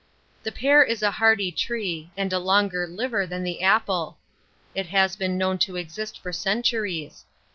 The 0.41 0.51
pear 0.51 0.81
is 0.81 1.03
a 1.03 1.11
hardy 1.11 1.51
tree, 1.51 2.09
and 2.17 2.33
a 2.33 2.39
longer 2.39 2.87
liver 2.87 3.27
than 3.27 3.43
the 3.43 3.61
apple: 3.61 4.17
it 4.73 4.87
has 4.87 5.15
been 5.15 5.37
known 5.37 5.59
to 5.59 5.75
exist 5.75 6.19
for 6.23 6.33
centuries. 6.33 7.25